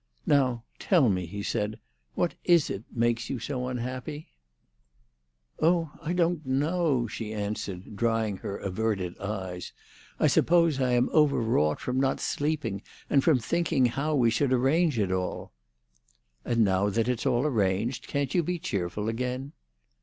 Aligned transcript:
"Now 0.25 0.63
tell 0.79 1.09
me," 1.09 1.27
he 1.27 1.43
said, 1.43 1.77
"what 2.15 2.33
is 2.43 2.71
it 2.71 2.83
makes 2.91 3.29
you 3.29 3.37
unhappy?" 3.67 4.29
"Oh, 5.59 5.91
I 6.01 6.11
don't 6.11 6.43
know," 6.43 7.05
she 7.05 7.31
answered, 7.31 7.95
drying 7.97 8.37
her 8.37 8.57
averted 8.57 9.15
eyes. 9.19 9.73
"I 10.19 10.25
suppose 10.25 10.81
I 10.81 10.93
am 10.93 11.07
overwrought 11.13 11.79
from 11.79 11.99
not 11.99 12.19
sleeping, 12.19 12.81
and 13.11 13.23
from 13.23 13.37
thinking 13.37 13.85
how 13.85 14.15
we 14.15 14.31
should 14.31 14.51
arrange 14.53 14.97
it 14.97 15.11
all." 15.11 15.51
"And 16.43 16.65
now 16.65 16.89
that 16.89 17.07
it's 17.07 17.27
all 17.27 17.45
arranged, 17.45 18.07
can't 18.07 18.33
you 18.33 18.41
be 18.41 18.57
cheerful 18.57 19.07
again?" 19.07 19.51